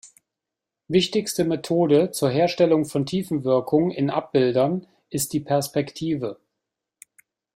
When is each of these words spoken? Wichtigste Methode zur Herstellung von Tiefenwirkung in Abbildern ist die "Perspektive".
Wichtigste 0.87 1.43
Methode 1.45 2.09
zur 2.09 2.31
Herstellung 2.31 2.85
von 2.85 3.05
Tiefenwirkung 3.05 3.91
in 3.91 4.09
Abbildern 4.09 4.87
ist 5.11 5.31
die 5.31 5.39
"Perspektive". 5.41 6.39